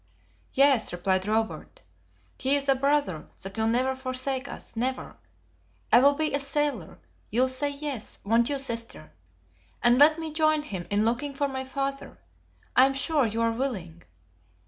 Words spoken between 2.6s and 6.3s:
a brother that will never forsake us, never! I will